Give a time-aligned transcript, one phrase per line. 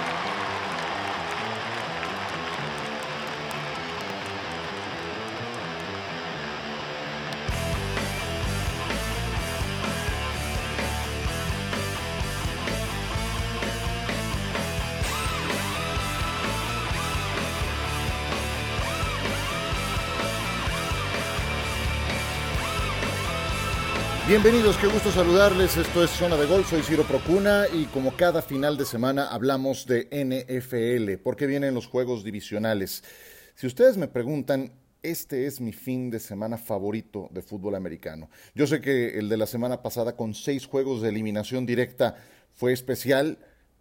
[0.00, 0.39] Bye.
[24.30, 25.76] Bienvenidos, qué gusto saludarles.
[25.76, 29.86] Esto es Zona de Gol, soy Ciro Procuna y como cada final de semana hablamos
[29.86, 31.20] de NFL.
[31.20, 33.02] ¿Por qué vienen los juegos divisionales?
[33.56, 38.30] Si ustedes me preguntan, este es mi fin de semana favorito de fútbol americano.
[38.54, 42.14] Yo sé que el de la semana pasada con seis juegos de eliminación directa
[42.52, 43.36] fue especial.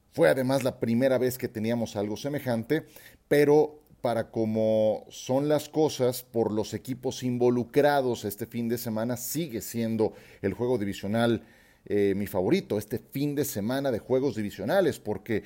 [0.10, 2.88] Fue además la primera vez que teníamos algo semejante,
[3.28, 9.62] pero para cómo son las cosas por los equipos involucrados este fin de semana, sigue
[9.62, 11.44] siendo el juego divisional
[11.86, 15.44] eh, mi favorito, este fin de semana de juegos divisionales, porque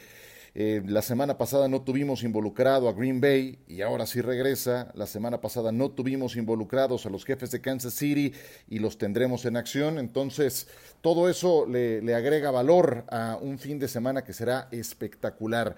[0.56, 4.92] eh, la semana pasada no tuvimos involucrado a Green Bay y ahora sí regresa.
[4.94, 8.34] La semana pasada no tuvimos involucrados a los jefes de Kansas City
[8.70, 9.98] y los tendremos en acción.
[9.98, 10.68] Entonces,
[11.02, 15.76] todo eso le, le agrega valor a un fin de semana que será espectacular.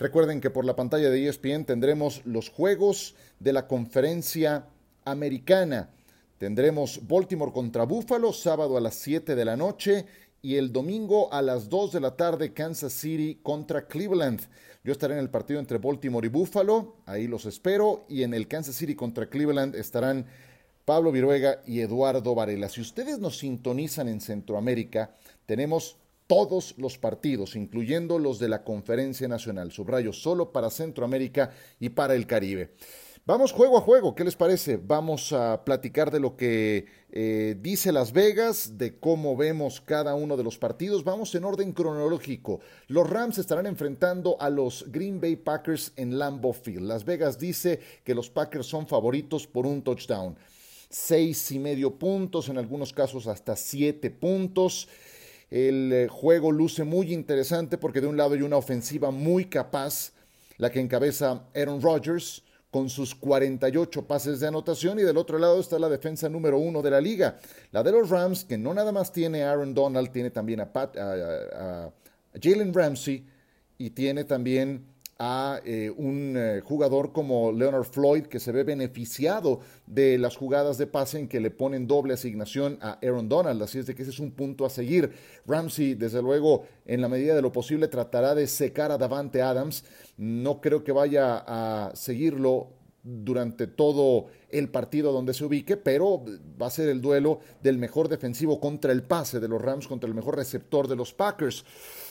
[0.00, 4.64] Recuerden que por la pantalla de ESPN tendremos los juegos de la conferencia
[5.04, 5.90] americana.
[6.38, 10.06] Tendremos Baltimore contra Buffalo, sábado a las 7 de la noche
[10.40, 14.40] y el domingo a las 2 de la tarde Kansas City contra Cleveland.
[14.82, 18.48] Yo estaré en el partido entre Baltimore y Buffalo, ahí los espero, y en el
[18.48, 20.24] Kansas City contra Cleveland estarán
[20.86, 22.70] Pablo Viruega y Eduardo Varela.
[22.70, 25.99] Si ustedes nos sintonizan en Centroamérica, tenemos
[26.30, 29.72] todos los partidos, incluyendo los de la Conferencia Nacional.
[29.72, 31.50] Subrayo solo para Centroamérica
[31.80, 32.70] y para el Caribe.
[33.26, 34.76] Vamos juego a juego, ¿qué les parece?
[34.76, 40.36] Vamos a platicar de lo que eh, dice Las Vegas, de cómo vemos cada uno
[40.36, 41.02] de los partidos.
[41.02, 42.60] Vamos en orden cronológico.
[42.86, 46.86] Los Rams estarán enfrentando a los Green Bay Packers en Lambeau Field.
[46.86, 50.36] Las Vegas dice que los Packers son favoritos por un touchdown.
[50.88, 54.86] Seis y medio puntos, en algunos casos hasta siete puntos.
[55.50, 60.12] El eh, juego luce muy interesante porque de un lado hay una ofensiva muy capaz,
[60.58, 65.58] la que encabeza Aaron Rodgers con sus 48 pases de anotación y del otro lado
[65.58, 67.40] está la defensa número uno de la liga,
[67.72, 70.70] la de los Rams, que no nada más tiene a Aaron Donald, tiene también a,
[70.72, 71.90] a
[72.40, 73.26] Jalen Ramsey
[73.76, 74.84] y tiene también
[75.22, 80.78] a eh, un eh, jugador como Leonard Floyd que se ve beneficiado de las jugadas
[80.78, 83.62] de pase en que le ponen doble asignación a Aaron Donald.
[83.62, 85.12] Así es de que ese es un punto a seguir.
[85.46, 89.84] Ramsey, desde luego, en la medida de lo posible, tratará de secar a Davante Adams.
[90.16, 92.68] No creo que vaya a seguirlo
[93.02, 96.24] durante todo el partido donde se ubique, pero
[96.60, 100.08] va a ser el duelo del mejor defensivo contra el pase de los Rams, contra
[100.08, 101.64] el mejor receptor de los Packers.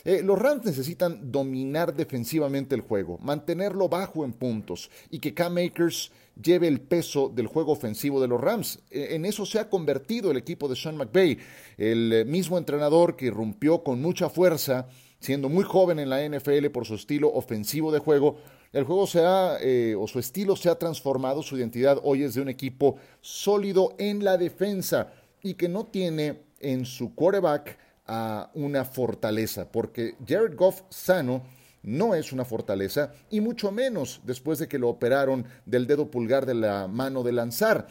[0.06, 5.54] Eh, los Rams necesitan dominar defensivamente el juego, mantenerlo bajo en puntos y que Cam
[5.54, 6.12] Makers
[6.42, 8.80] lleve el peso del juego ofensivo de los Rams.
[8.90, 11.38] Eh, en eso se ha convertido el equipo de Sean McVay,
[11.78, 14.88] el eh, mismo entrenador que irrumpió con mucha fuerza,
[15.20, 18.38] siendo muy joven en la NFL por su estilo ofensivo de juego,
[18.72, 19.58] el juego se ha,
[19.98, 24.24] o su estilo se ha transformado, su identidad hoy es de un equipo sólido en
[24.24, 25.12] la defensa
[25.42, 27.78] y que no tiene en su quarterback
[28.10, 31.44] a una fortaleza, porque Jared Goff sano
[31.84, 36.46] no es una fortaleza y mucho menos después de que lo operaron del dedo pulgar
[36.46, 37.88] de la mano de lanzar.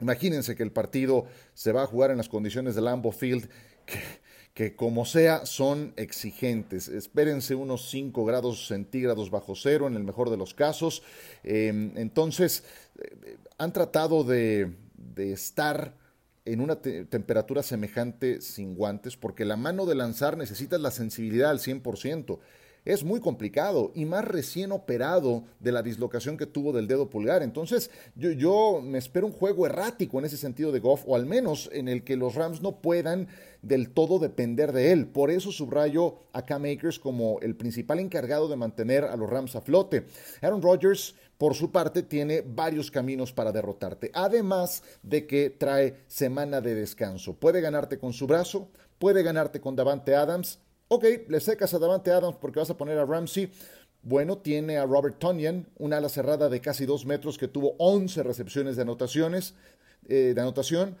[0.00, 3.48] Imagínense que el partido se va a jugar en las condiciones del Lambeau Field,
[3.84, 4.24] que
[4.54, 6.86] que como sea son exigentes.
[6.88, 11.02] Espérense unos 5 grados centígrados bajo cero en el mejor de los casos.
[11.42, 12.62] Em, entonces,
[12.98, 14.72] eh, han tratado de,
[15.16, 15.94] estar
[16.44, 21.58] en una temperatura semejante sin guantes, porque la mano de lanzar necesita la sensibilidad al
[21.58, 22.38] 100%
[22.84, 27.42] es muy complicado y más recién operado de la dislocación que tuvo del dedo pulgar.
[27.42, 31.70] Entonces yo, me espero un juego errático en ese sentido de Goff, o al menos
[31.72, 33.28] en el que los Rams no puedan
[33.62, 35.06] del todo depender de él.
[35.06, 39.56] Por eso subrayo a Cam Akers como el principal encargado de mantener a los Rams
[39.56, 40.04] a flote.
[40.42, 46.60] Aaron Rodgers, por su parte, tiene varios caminos para derrotarte, además de que trae semana
[46.60, 47.34] de descanso.
[47.34, 48.68] Puede ganarte con su brazo,
[48.98, 52.98] puede ganarte con Davante Adams, Ok, le secas a Davante Adams porque vas a poner
[52.98, 53.50] a Ramsey.
[54.02, 58.22] Bueno, tiene a Robert Tonyan, una ala cerrada de casi dos metros que tuvo 11
[58.22, 59.54] recepciones de anotaciones,
[60.06, 60.96] eh, de anotación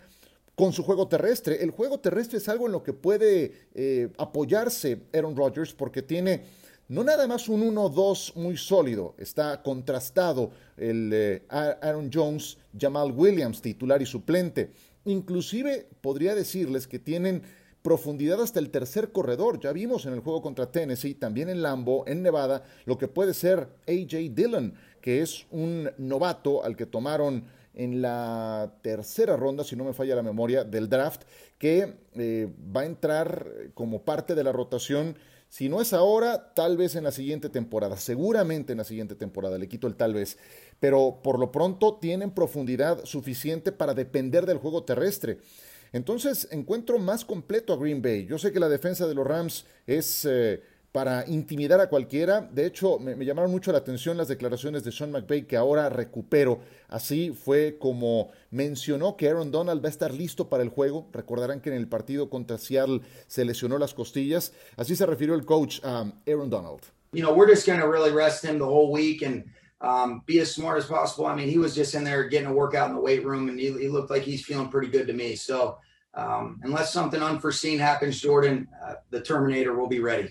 [0.54, 1.62] con su juego terrestre.
[1.62, 6.44] El juego terrestre es algo en lo que puede eh, apoyarse Aaron Rodgers porque tiene
[6.88, 13.62] no nada más un 1-2 muy sólido, está contrastado el eh, Aaron Jones, Jamal Williams,
[13.62, 14.70] titular y suplente.
[15.06, 17.42] Inclusive podría decirles que tienen
[17.84, 19.60] profundidad hasta el tercer corredor.
[19.60, 23.34] Ya vimos en el juego contra Tennessee, también en Lambo, en Nevada, lo que puede
[23.34, 27.44] ser AJ Dillon, que es un novato al que tomaron
[27.74, 31.24] en la tercera ronda, si no me falla la memoria, del draft,
[31.58, 35.18] que eh, va a entrar como parte de la rotación.
[35.50, 39.58] Si no es ahora, tal vez en la siguiente temporada, seguramente en la siguiente temporada,
[39.58, 40.38] le quito el tal vez,
[40.80, 45.40] pero por lo pronto tienen profundidad suficiente para depender del juego terrestre.
[45.94, 48.26] Entonces encuentro más completo a Green Bay.
[48.26, 50.26] Yo sé que la defensa de los Rams es...
[50.26, 50.60] Eh,
[50.94, 52.48] para intimidar a cualquiera.
[52.52, 56.60] De hecho, me, llamaron mucho la atención las declaraciones de Sean McVay que ahora recupero.
[56.86, 61.08] Así fue como mencionó que Aaron Donald va a estar listo para el juego.
[61.12, 64.52] Recordarán que en el partido contra Seattle se lesionó las costillas.
[64.76, 66.82] Así se refirió el coach a Aaron Donald.
[67.10, 69.46] You know, we're just going to really rest him the whole week and
[69.84, 71.26] um, be as smart as possible.
[71.26, 73.58] I mean, he was just in there getting a workout in the weight room and
[73.58, 75.36] he, he looked like he's feeling pretty good to me.
[75.36, 75.76] So,
[76.14, 80.30] um, unless something unforeseen happens, Jordan, uh, the Terminator will be ready.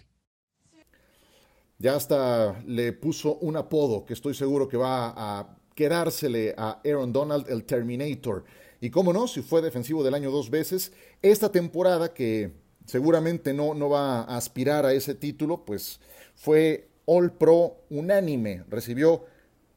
[1.78, 7.12] Ya hasta le puso un apodo que estoy seguro que va a quedársele a Aaron
[7.12, 8.46] Donald, el Terminator.
[8.80, 12.54] Y cómo no, si fue defensivo del año dos veces, esta temporada que
[12.86, 16.00] seguramente no, no va a aspirar a ese título, pues
[16.36, 18.64] fue All Pro unánime.
[18.70, 19.26] Recibió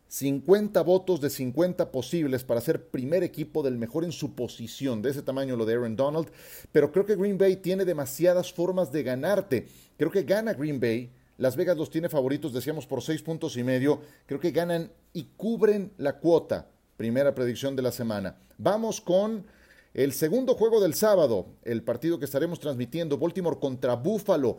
[0.08, 5.02] 50 votos de 50 posibles para ser primer equipo del mejor en su posición.
[5.02, 6.28] De ese tamaño lo de Aaron Donald.
[6.72, 9.66] Pero creo que Green Bay tiene demasiadas formas de ganarte.
[9.96, 13.62] Creo que gana Green Bay las Vegas los tiene favoritos, decíamos, por seis puntos y
[13.62, 14.00] medio.
[14.24, 16.66] Creo que ganan y cubren la cuota.
[16.96, 18.38] Primera predicción de la semana.
[18.56, 19.44] Vamos con
[19.92, 24.58] el segundo juego del sábado, el partido que estaremos transmitiendo, Baltimore contra Buffalo.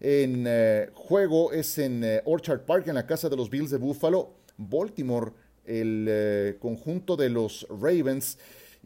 [0.00, 3.78] En eh, juego es en eh, Orchard Park, en la casa de los Bills de
[3.78, 4.34] Buffalo.
[4.56, 5.32] Baltimore,
[5.64, 8.38] el eh, conjunto de los Ravens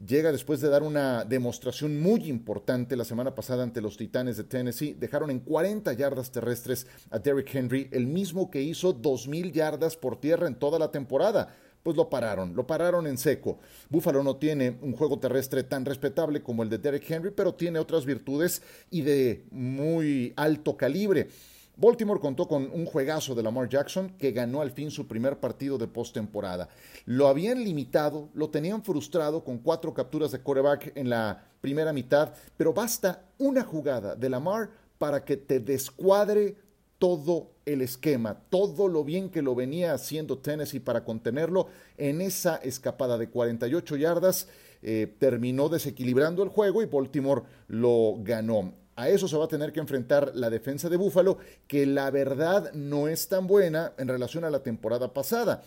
[0.06, 4.44] llega después de dar una demostración muy importante la semana pasada ante los Titanes de
[4.44, 4.94] Tennessee.
[4.94, 10.18] Dejaron en 40 yardas terrestres a Derrick Henry, el mismo que hizo 2.000 yardas por
[10.18, 11.54] tierra en toda la temporada.
[11.82, 13.58] Pues lo pararon, lo pararon en seco.
[13.90, 17.80] Buffalo no tiene un juego terrestre tan respetable como el de Derrick Henry, pero tiene
[17.80, 21.28] otras virtudes y de muy alto calibre.
[21.76, 25.78] Baltimore contó con un juegazo de Lamar Jackson que ganó al fin su primer partido
[25.78, 26.68] de postemporada.
[27.06, 32.34] Lo habían limitado, lo tenían frustrado con cuatro capturas de quarterback en la primera mitad,
[32.56, 36.56] pero basta una jugada de Lamar para que te descuadre
[36.98, 42.56] todo el esquema, todo lo bien que lo venía haciendo Tennessee para contenerlo en esa
[42.56, 44.48] escapada de 48 yardas.
[44.84, 48.72] Eh, terminó desequilibrando el juego y Baltimore lo ganó.
[48.96, 52.72] A eso se va a tener que enfrentar la defensa de Búfalo, que la verdad
[52.74, 55.62] no es tan buena en relación a la temporada pasada.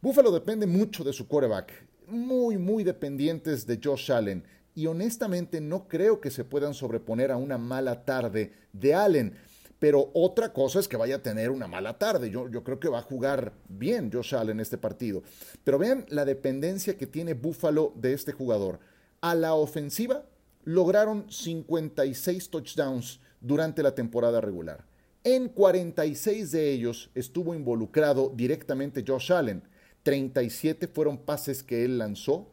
[0.00, 1.72] Búfalo depende mucho de su quarterback,
[2.08, 4.44] muy, muy dependientes de Josh Allen,
[4.74, 9.36] y honestamente no creo que se puedan sobreponer a una mala tarde de Allen.
[9.84, 12.30] Pero otra cosa es que vaya a tener una mala tarde.
[12.30, 15.22] Yo, creo que va a jugar bien Josh Allen en este partido.
[15.62, 18.80] Pero vean la dependencia que tiene Búfalo de este jugador.
[19.20, 20.24] A la ofensiva
[20.62, 24.86] lograron 56 touchdowns durante la temporada regular.
[25.22, 29.64] En 46 de ellos estuvo involucrado directamente Josh Allen.
[30.02, 32.48] 37 fueron pases que él lanzó,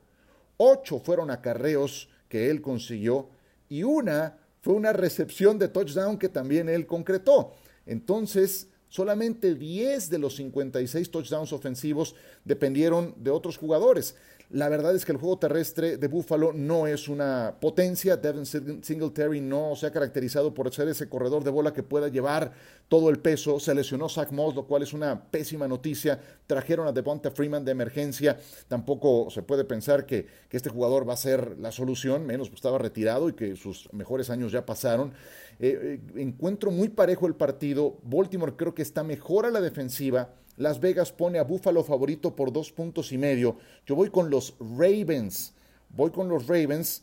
[0.57, 3.29] 8 fueron acarreos que él consiguió
[3.69, 7.55] y una fue una recepción de touchdown que también él concretó.
[7.85, 12.15] Entonces, solamente 10 de los 56 touchdowns ofensivos
[12.45, 14.15] dependieron de otros jugadores.
[14.53, 18.17] La verdad es que el juego terrestre de Buffalo no es una potencia.
[18.17, 22.51] Devin Singletary no se ha caracterizado por ser ese corredor de bola que pueda llevar
[22.89, 23.61] todo el peso.
[23.61, 26.19] Se lesionó Zach Moss, lo cual es una pésima noticia.
[26.47, 28.37] Trajeron a Devonta Freeman de emergencia.
[28.67, 32.77] Tampoco se puede pensar que, este jugador va a ser la solución, menos que estaba
[32.77, 35.13] retirado y que sus mejores años ya pasaron.
[35.59, 37.99] Eh, eh, encuentro muy parejo el partido.
[38.03, 40.29] Baltimore creo que está mejor a la defensiva
[40.61, 43.57] las Vegas pone a Buffalo favorito por dos puntos y medio.
[43.87, 45.55] Yo voy con los Ravens.
[45.89, 47.01] Voy con los Ravens,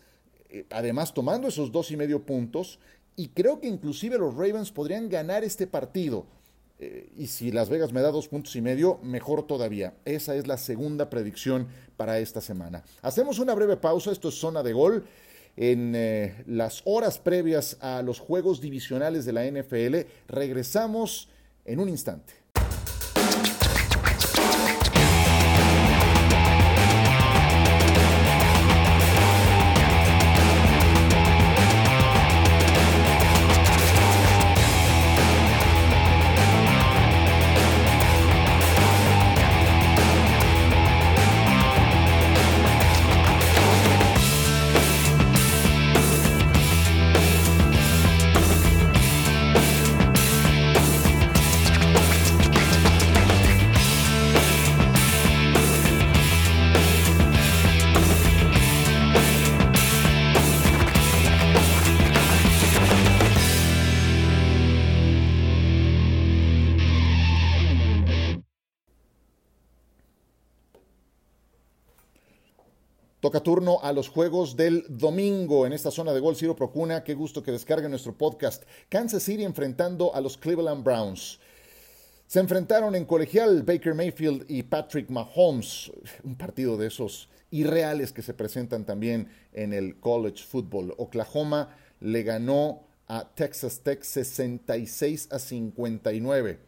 [0.49, 2.79] eh, además tomando esos dos y medio puntos.
[3.17, 6.27] Y creo que inclusive los Ravens podrían ganar este partido.
[6.79, 9.95] Eh, y si Las Vegas me da dos puntos y medio, mejor todavía.
[10.05, 12.85] Esa es la segunda predicción para esta semana.
[13.03, 14.13] Hacemos una breve pausa.
[14.13, 15.05] Esto es zona de gol.
[15.57, 21.29] En eh, las horas previas a los juegos divisionales de la NFL, regresamos
[21.65, 22.38] en un instante.
[73.43, 77.05] Turno a los juegos del domingo en esta zona de Gol Ciro Procuna.
[77.05, 78.65] Qué gusto que descarguen nuestro podcast.
[78.89, 81.39] Kansas City enfrentando a los Cleveland Browns.
[82.27, 85.91] Se enfrentaron en colegial Baker Mayfield y Patrick Mahomes,
[86.23, 90.95] un partido de esos irreales que se presentan también en el college football.
[90.99, 96.61] Oklahoma le ganó a Texas Tech 66 a 59.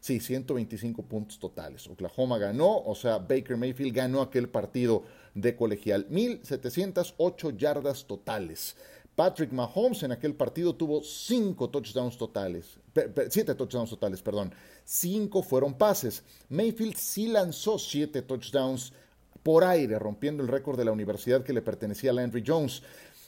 [0.00, 1.88] Sí, 125 puntos totales.
[1.88, 5.02] Oklahoma ganó, o sea, Baker Mayfield ganó aquel partido
[5.40, 6.06] de colegial.
[6.08, 8.76] 1708 yardas totales.
[9.14, 14.54] Patrick Mahomes en aquel partido tuvo 5 touchdowns totales, 7 touchdowns totales, perdón.
[14.84, 16.22] 5 fueron pases.
[16.48, 18.92] Mayfield sí lanzó 7 touchdowns
[19.42, 22.82] por aire, rompiendo el récord de la universidad que le pertenecía a Landry Jones.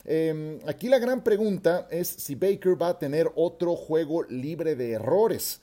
[0.04, 4.92] Em, aquí la gran pregunta es si Baker va a tener otro juego libre de
[4.92, 5.60] errores.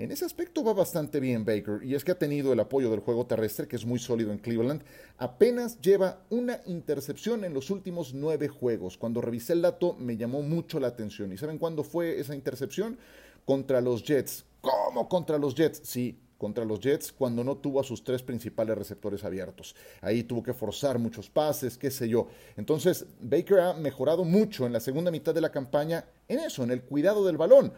[0.00, 3.00] En ese aspecto va bastante bien Baker, y es que ha tenido el apoyo del
[3.00, 4.82] juego terrestre, que es muy sólido en Cleveland.
[5.18, 8.96] Apenas lleva una intercepción en los últimos nueve juegos.
[8.96, 11.34] Cuando revisé el dato me llamó mucho la atención.
[11.34, 12.96] ¿Y saben cuándo fue esa intercepción?
[13.44, 14.46] Contra los Jets.
[14.62, 15.82] ¿Cómo contra los Jets?
[15.84, 19.76] Sí, contra los Jets cuando no tuvo a sus tres principales receptores abiertos.
[20.00, 22.26] Ahí tuvo que forzar muchos pases, qué sé yo.
[22.56, 26.70] Entonces, Baker ha mejorado mucho en la segunda mitad de la campaña en eso, en
[26.70, 27.74] el cuidado del balón.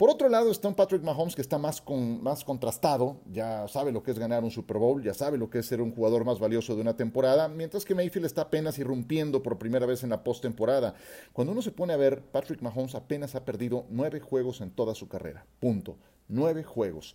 [0.00, 3.92] Por otro lado está un Patrick Mahomes que está más, con, más contrastado, ya sabe
[3.92, 6.24] lo que es ganar un Super Bowl, ya sabe lo que es ser un jugador
[6.24, 10.08] más valioso de una temporada, mientras que Mayfield está apenas irrumpiendo por primera vez en
[10.08, 10.94] la postemporada.
[11.34, 14.94] Cuando uno se pone a ver, Patrick Mahomes apenas ha perdido nueve juegos en toda
[14.94, 15.44] su carrera.
[15.60, 15.98] Punto.
[16.28, 17.14] Nueve juegos.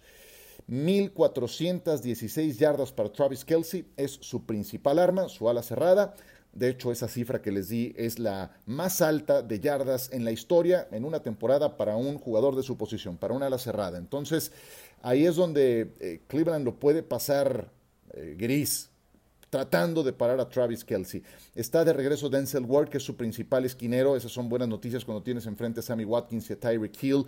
[0.70, 6.13] 1.416 yardas para Travis Kelsey es su principal arma, su ala cerrada.
[6.56, 10.32] De hecho, esa cifra que les di es la más alta de yardas en la
[10.32, 13.98] historia en una temporada para un jugador de su posición, para una ala cerrada.
[13.98, 14.54] Entonces,
[15.02, 17.70] ahí es donde eh, Cleveland lo puede pasar
[18.14, 18.90] eh, gris,
[19.50, 21.24] tratando de parar a Travis Kelsey.
[21.56, 24.16] Está de regreso Denzel Ward, que es su principal esquinero.
[24.16, 27.26] Esas son buenas noticias cuando tienes enfrente a Sammy Watkins y a Tyreek Hill.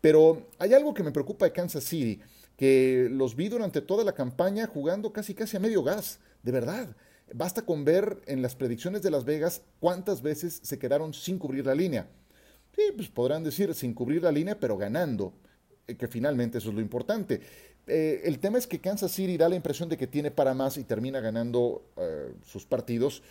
[0.00, 2.20] Pero hay algo que me preocupa de Kansas City,
[2.56, 6.94] que los vi durante toda la campaña jugando casi casi a medio gas, de verdad.
[7.34, 11.66] Basta con ver en las predicciones de Las Vegas cuántas veces se quedaron sin cubrir
[11.66, 12.08] la línea.
[12.74, 15.32] Sí, pues podrán decir sin cubrir la línea, pero ganando,
[15.86, 17.40] eh, que finalmente eso es lo importante.
[17.86, 20.76] Eh, el tema es que Kansas City da la impresión de que tiene para más
[20.76, 23.22] y termina ganando eh, sus partidos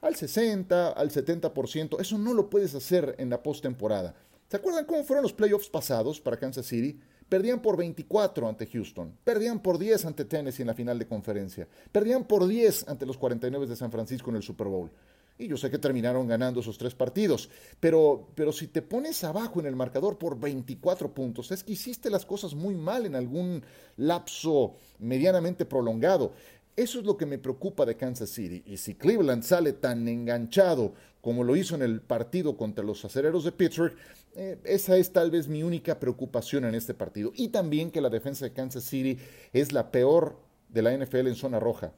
[0.00, 2.00] al 60, al 70%.
[2.00, 4.14] Eso no lo puedes hacer en la postemporada.
[4.48, 7.00] ¿Se acuerdan cómo fueron los playoffs pasados para Kansas City?
[7.28, 11.66] Perdían por 24 ante Houston, perdían por 10 ante Tennessee en la final de conferencia,
[11.90, 14.90] perdían por 10 ante los 49 de San Francisco en el Super Bowl.
[15.38, 19.60] Y yo sé que terminaron ganando esos tres partidos, pero, pero si te pones abajo
[19.60, 23.62] en el marcador por 24 puntos, es que hiciste las cosas muy mal en algún
[23.96, 26.32] lapso medianamente prolongado.
[26.76, 28.62] Eso es lo que me preocupa de Kansas City.
[28.66, 30.92] Y si Cleveland sale tan enganchado
[31.22, 33.94] como lo hizo en el partido contra los acereros de Pittsburgh,
[34.34, 37.32] eh, esa es tal vez mi única preocupación en este partido.
[37.34, 39.18] Y también que la defensa de Kansas City
[39.54, 41.92] es la peor de la NFL en zona roja.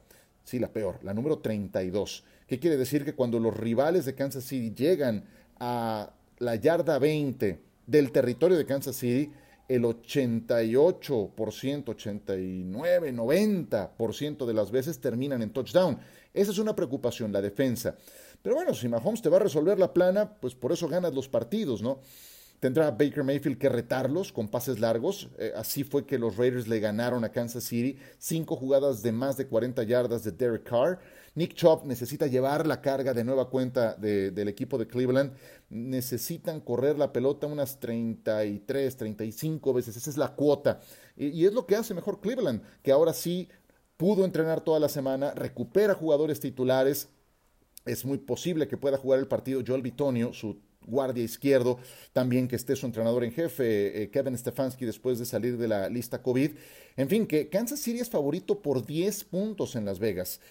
[0.45, 2.23] Sí, la peor, la número 32.
[2.47, 3.03] ¿Qué quiere decir?
[3.03, 5.25] Que cuando los rivales de Kansas City llegan
[5.59, 9.31] a la yarda 20 del territorio de Kansas City,
[9.69, 15.99] el 88%, 89, 90% de las veces terminan en touchdown.
[16.33, 17.95] Esa es una preocupación, la defensa.
[18.41, 21.29] Pero bueno, si Mahomes te va a resolver la plana, pues por eso ganas los
[21.29, 21.99] partidos, ¿no?
[22.59, 25.29] Tendrá Baker Mayfield que retarlos con pases largos.
[25.37, 27.97] Eh, así fue que los Raiders le ganaron a Kansas City.
[28.17, 30.99] Cinco jugadas de más de 40 yardas de Derek Carr.
[31.35, 35.33] Nick Chubb necesita llevar la carga de nueva cuenta del equipo de Cleveland.
[35.69, 39.95] Necesitan correr la pelota unas 33, 35 veces.
[39.95, 40.81] Esa es la cuota.
[41.15, 43.47] Y, y es lo que hace mejor Cleveland, que ahora sí
[43.95, 47.07] pudo entrenar toda la semana, recupera jugadores titulares.
[47.85, 50.59] Es muy posible que pueda jugar el partido Joel Bitonio, su
[50.89, 51.77] guardia izquierdo,
[52.13, 55.89] también que esté su entrenador en jefe, eh, Kevin Stefanski, después de salir de la
[55.89, 56.51] lista COVID.
[56.97, 60.41] En fin, que Kansas City es favorito por 10 puntos en Las Vegas.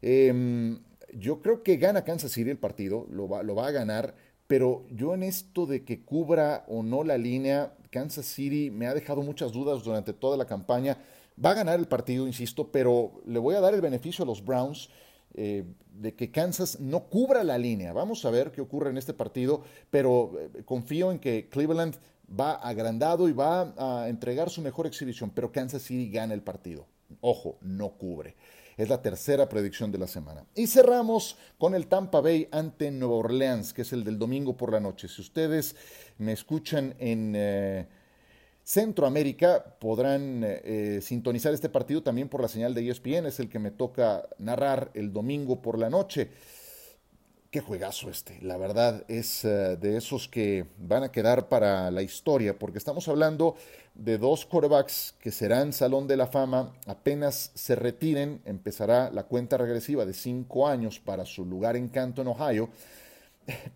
[0.00, 0.80] Em,
[1.12, 4.14] yo creo que gana Kansas City el partido, lo va, lo va a ganar,
[4.46, 8.94] pero yo en esto de que cubra o no la línea, Kansas City me ha
[8.94, 10.98] dejado muchas dudas durante toda la campaña.
[11.42, 14.44] Va a ganar el partido, insisto, pero le voy a dar el beneficio a los
[14.44, 14.90] Browns
[15.34, 17.92] eh, de que Kansas no cubra la línea.
[17.92, 21.96] Vamos a ver qué ocurre en este partido, pero eh, confío en que Cleveland
[22.28, 26.86] va agrandado y va a entregar su mejor exhibición, pero Kansas City gana el partido.
[27.20, 28.36] Ojo, no cubre.
[28.76, 30.46] Es la tercera predicción de la semana.
[30.54, 34.72] Y cerramos con el Tampa Bay ante Nueva Orleans, que es el del domingo por
[34.72, 35.08] la noche.
[35.08, 35.76] Si ustedes
[36.18, 37.34] me escuchan en...
[37.36, 37.86] Eh,
[38.64, 43.58] Centroamérica podrán eh, sintonizar este partido también por la señal de ESPN, es el que
[43.58, 46.30] me toca narrar el domingo por la noche.
[47.50, 52.00] Qué juegazo este, la verdad es eh, de esos que van a quedar para la
[52.00, 53.56] historia, porque estamos hablando
[53.94, 59.58] de dos quarterbacks que serán Salón de la Fama, apenas se retiren, empezará la cuenta
[59.58, 62.70] regresiva de cinco años para su lugar en Canton, Ohio,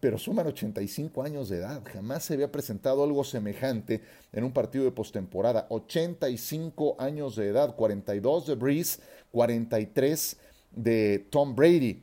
[0.01, 1.83] pero suman 85 años de edad.
[1.93, 5.67] Jamás se había presentado algo semejante en un partido de postemporada.
[5.71, 9.01] 85 años de edad, 42 de Breeze,
[9.33, 10.37] 43
[10.73, 12.03] de Tom Brady.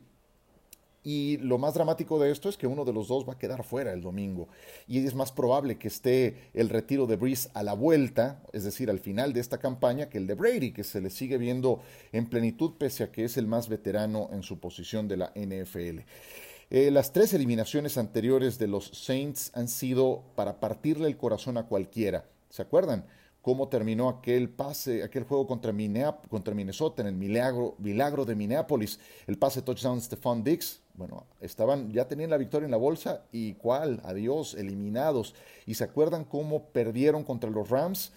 [1.06, 3.64] Y lo más dramático de esto es que uno de los dos va a quedar
[3.64, 4.48] fuera el domingo.
[4.88, 8.90] Y es más probable que esté el retiro de Breeze a la vuelta, es decir,
[8.90, 11.82] al final de esta campaña, que el de Brady, que se le sigue viendo
[12.14, 16.00] en plenitud pese a que es el más veterano en su posición de la NFL.
[16.70, 21.68] Eh, las tres eliminaciones anteriores de los Saints han sido para partirle el corazón a
[21.68, 22.26] cualquiera.
[22.50, 23.06] ¿Se acuerdan?
[23.44, 25.74] cómo terminó aquel pase, aquel juego contra,
[26.30, 30.80] contra Minnesota en el milagro, milagro de Minneapolis, el pase touchdown Stephon Dix.
[30.96, 35.36] Bueno, estaban, ya tenían la victoria en la bolsa y cuál, adiós, eliminados.
[35.66, 38.14] Y se acuerdan cómo perdieron contra los Rams,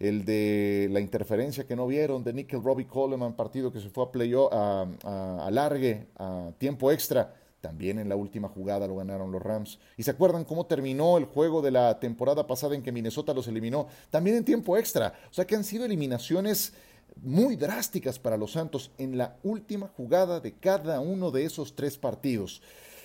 [0.00, 4.04] el de la interferencia que no vieron de Nickel Robbie Coleman, partido que se fue
[4.04, 7.32] a playoff, a, a, a largue, a tiempo extra
[7.64, 9.78] también en la última jugada lo ganaron los Rams.
[9.96, 13.48] ¿Y se acuerdan cómo terminó el juego de la temporada pasada en que Minnesota los
[13.48, 13.86] eliminó?
[14.10, 15.14] También en tiempo extra.
[15.30, 16.74] O sea que han sido eliminaciones
[17.22, 21.96] muy drásticas para los Santos en la última jugada de cada uno de esos tres
[21.96, 22.60] partidos.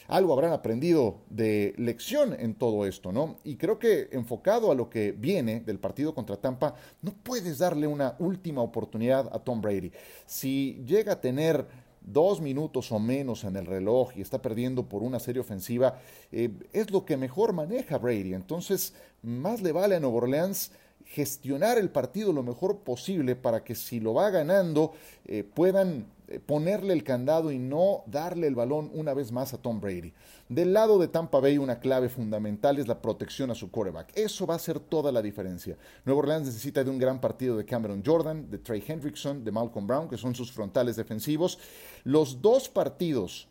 [0.10, 3.38] Algo habrán aprendido de lección en todo esto, ¿no?
[3.46, 7.88] Y creo que enfocado a lo que viene del partido contra Tampa, no puedes darle
[7.88, 9.94] una última oportunidad a Tom Brady.
[10.26, 11.66] Si llega a tener
[12.02, 16.00] dos minutos o menos en el reloj y está perdiendo por una serie ofensiva,
[16.32, 18.34] eh, es lo que mejor maneja Brady.
[18.34, 20.72] Entonces, más le vale a Nueva Orleans
[21.10, 24.94] gestionar el partido lo mejor posible para que si lo va ganando
[25.26, 29.58] eh, puedan eh, ponerle el candado y no darle el balón una vez más a
[29.58, 30.14] Tom Brady.
[30.50, 34.16] Del lado de Tampa Bay una clave fundamental es la protección a su quarterback.
[34.16, 35.78] Eso va a ser toda la diferencia.
[36.06, 39.88] Nueva Orleans necesita de un gran partido de Cameron Jordan, de Trey Hendrickson, de Malcolm
[39.88, 41.58] Brown, que son sus frontales defensivos.
[42.04, 43.48] Los dos partidos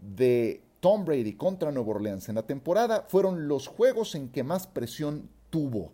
[0.00, 4.66] de Tom Brady contra Nueva Orleans en la temporada fueron los juegos en que más
[4.66, 5.92] presión tuvo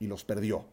[0.00, 0.64] y los perdió.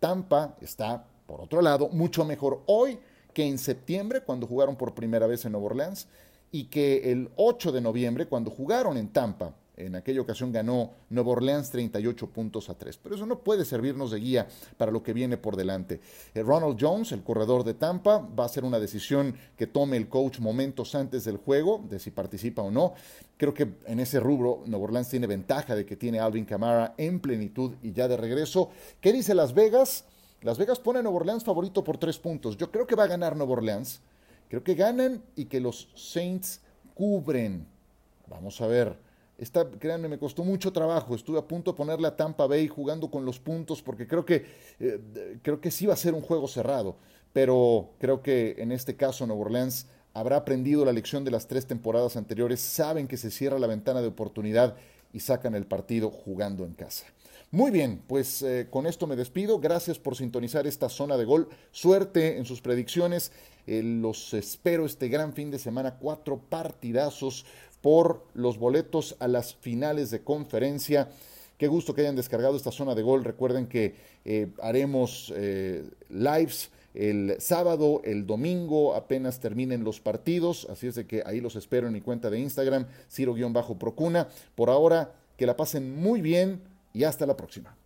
[0.00, 2.98] Tampa está, por otro lado, mucho mejor hoy
[3.32, 6.08] que en septiembre, cuando jugaron por primera vez en Nueva Orleans,
[6.50, 11.30] y que el 8 de noviembre, cuando jugaron en Tampa, en aquella ocasión ganó Nueva
[11.30, 12.98] Orleans 38 puntos a 3.
[12.98, 16.00] Pero eso no puede servirnos de guía para lo que viene por delante.
[16.34, 20.08] Eh, Ronald Jones, el corredor de Tampa, va a ser una decisión que tome el
[20.08, 22.94] coach momentos antes del juego, de si participa o no.
[23.36, 27.20] Creo que en ese rubro Nueva Orleans tiene ventaja de que tiene Alvin Kamara en
[27.20, 28.70] plenitud y ya de regreso.
[29.00, 30.04] ¿Qué dice Las Vegas?
[30.42, 32.56] Las Vegas pone a Nueva Orleans favorito por tres puntos.
[32.56, 34.00] Yo creo que va a ganar Nueva Orleans.
[34.48, 36.60] Creo que ganan y que los Saints
[36.94, 37.66] cubren.
[38.28, 39.07] Vamos a ver.
[39.38, 41.14] Esta, créanme, me costó mucho trabajo.
[41.14, 44.44] Estuve a punto de ponerle a Tampa Bay jugando con los puntos porque creo que,
[44.80, 46.96] eh, creo que sí va a ser un juego cerrado.
[47.32, 51.66] Pero creo que en este caso Nueva Orleans habrá aprendido la lección de las tres
[51.66, 52.58] temporadas anteriores.
[52.58, 54.74] Saben que se cierra la ventana de oportunidad
[55.12, 57.06] y sacan el partido jugando en casa.
[57.50, 59.58] Muy bien, pues eh, con esto me despido.
[59.58, 61.48] Gracias por sintonizar esta zona de gol.
[61.70, 63.32] Suerte en sus predicciones.
[63.66, 65.96] Eh, los espero este gran fin de semana.
[65.98, 67.46] Cuatro partidazos
[67.80, 71.08] por los boletos a las finales de conferencia.
[71.56, 73.24] Qué gusto que hayan descargado esta zona de gol.
[73.24, 80.66] Recuerden que eh, haremos eh, lives el sábado, el domingo, apenas terminen los partidos.
[80.70, 84.28] Así es de que ahí los espero en mi cuenta de Instagram, Ciro-Procuna.
[84.54, 86.60] Por ahora, que la pasen muy bien
[86.92, 87.76] y hasta la próxima.